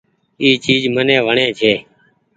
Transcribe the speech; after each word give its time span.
اي 0.41 0.49
چيز 0.65 0.81
مني 0.95 1.17
وڻي 1.27 1.47
ڇي۔ 1.59 1.73